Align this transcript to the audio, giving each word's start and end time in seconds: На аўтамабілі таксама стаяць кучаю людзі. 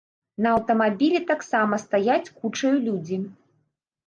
На 0.43 0.53
аўтамабілі 0.59 1.19
таксама 1.31 1.79
стаяць 1.85 2.33
кучаю 2.39 2.73
людзі. 2.89 3.21